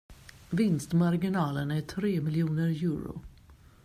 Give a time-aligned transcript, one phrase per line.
[0.49, 3.21] Vinstmarginalen är tre miljoner euro!